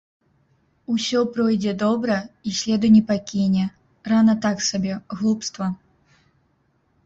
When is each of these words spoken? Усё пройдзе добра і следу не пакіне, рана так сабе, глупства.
Усё 0.93 1.19
пройдзе 1.35 1.73
добра 1.83 2.15
і 2.49 2.55
следу 2.61 2.87
не 2.97 3.03
пакіне, 3.11 3.69
рана 4.13 4.33
так 4.49 4.57
сабе, 4.73 4.93
глупства. 5.19 5.73